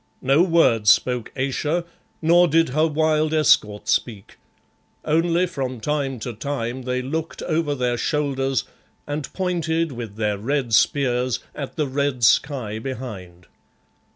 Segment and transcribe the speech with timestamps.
[0.23, 1.85] No word spoke Ayesha,
[2.23, 4.39] nor did her wild escort speak,
[5.05, 8.63] only from time to time they looked over their shoulders
[9.05, 13.45] and pointed with their red spears at the red sky behind.